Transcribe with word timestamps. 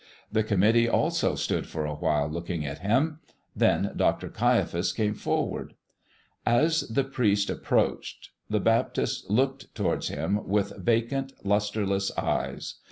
The 0.31 0.41
committee 0.43 0.89
also 0.89 1.35
stood 1.35 1.67
for 1.67 1.85
a 1.85 1.93
while 1.93 2.27
looking 2.27 2.65
at 2.65 2.79
him; 2.79 3.19
then 3.55 3.91
Dr. 3.95 4.29
Caiaphas 4.29 4.93
came 4.93 5.13
forward. 5.13 5.75
As 6.43 6.87
the 6.89 7.03
priest 7.03 7.51
approached, 7.51 8.31
the 8.49 8.59
Baptist 8.59 9.29
looked 9.29 9.75
towards 9.75 10.07
him 10.07 10.43
with 10.47 10.75
vacant, 10.75 11.33
lustreless 11.45 12.11
eyes. 12.17 12.77